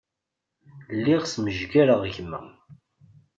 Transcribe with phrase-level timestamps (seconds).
[0.97, 2.41] Lliɣ smejgareɣ gma.